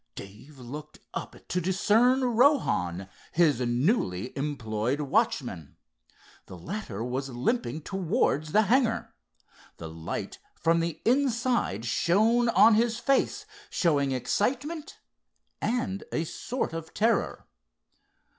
Dave 0.15 0.57
looked 0.57 0.97
up 1.13 1.35
to 1.47 1.61
discern 1.61 2.23
Rohan, 2.23 3.07
his 3.33 3.59
newly 3.61 4.35
employed 4.35 4.99
watchman. 5.01 5.77
The 6.47 6.57
latter 6.57 7.03
was 7.03 7.29
limping 7.29 7.81
towards 7.81 8.51
the 8.51 8.63
hangar. 8.63 9.13
The 9.77 9.89
light 9.89 10.39
from 10.55 10.79
the 10.79 10.99
inside 11.05 11.85
shone 11.85 12.49
on 12.49 12.73
his 12.73 12.97
face, 12.97 13.45
showing 13.69 14.11
excitement, 14.11 14.97
and 15.61 16.03
a 16.11 16.23
sort 16.23 16.73
of 16.73 16.95
terror. 16.95 17.45